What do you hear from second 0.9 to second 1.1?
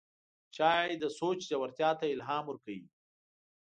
د